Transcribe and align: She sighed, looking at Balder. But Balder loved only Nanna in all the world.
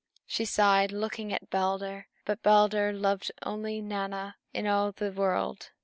She 0.25 0.45
sighed, 0.45 0.91
looking 0.91 1.31
at 1.31 1.51
Balder. 1.51 2.07
But 2.25 2.41
Balder 2.41 2.91
loved 2.91 3.31
only 3.43 3.81
Nanna 3.81 4.35
in 4.51 4.65
all 4.65 4.91
the 4.91 5.11
world. 5.11 5.69